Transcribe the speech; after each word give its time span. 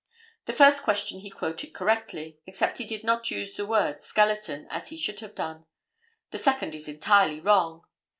The 0.45 0.53
first 0.53 0.81
question 0.81 1.19
he 1.19 1.29
quoted 1.29 1.75
correctly, 1.75 2.39
except 2.47 2.79
he 2.79 2.85
did 2.85 3.03
not 3.03 3.29
use 3.29 3.55
the 3.55 3.67
word 3.67 4.01
"skeleton" 4.01 4.65
as 4.71 4.89
he 4.89 4.97
should 4.97 5.19
have 5.19 5.35
done. 5.35 5.67
The 6.31 6.39
second 6.39 6.73
is 6.73 6.87
entirely 6.87 7.39
wrong. 7.39 7.85